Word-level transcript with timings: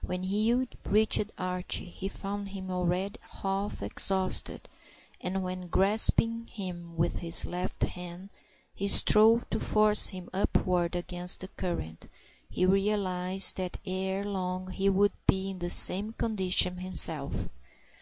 When 0.00 0.22
Hugh 0.22 0.68
reached 0.86 1.32
Archie 1.36 1.84
he 1.90 2.08
found 2.08 2.48
him 2.48 2.70
already 2.70 3.18
half 3.42 3.82
exhausted, 3.82 4.70
and 5.20 5.42
when, 5.42 5.66
grasping 5.68 6.46
him 6.46 6.96
with 6.96 7.16
his 7.16 7.44
left 7.44 7.82
hand, 7.82 8.30
he 8.74 8.88
strove 8.88 9.46
to 9.50 9.60
force 9.60 10.08
him 10.08 10.30
upward 10.32 10.96
against 10.96 11.40
the 11.40 11.48
current, 11.48 12.08
he 12.48 12.64
realized 12.64 13.58
that 13.58 13.76
ere 13.84 14.24
long 14.24 14.68
he 14.70 14.88
would 14.88 15.12
be 15.26 15.50
in 15.50 15.58
the 15.58 15.68
same 15.68 16.14
condition 16.14 16.78
himself. 16.78 17.50